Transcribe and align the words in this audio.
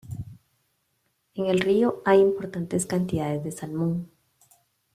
En 1.35 1.45
el 1.45 1.59
río 1.59 2.01
hay 2.05 2.21
importantes 2.21 2.87
cantidades 2.87 3.43
de 3.43 3.51
salmón. 3.51 4.09